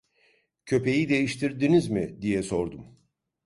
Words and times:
Köpeği 0.65 1.09
değiştirdiniz 1.09 1.89
mi? 1.89 2.17
diye 2.21 2.43
sordum. 2.43 2.85